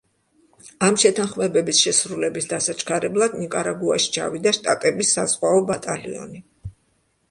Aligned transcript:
ამ 0.87 0.95
შეთანხმებების 1.03 1.83
შესრულების 1.89 2.49
დასაჩქარებლად 2.55 3.37
ნიკარაგუაში 3.45 4.13
ჩავიდა 4.19 4.59
შტატების 4.61 5.17
საზღვაო 5.19 5.67
ბატალიონი. 5.73 6.49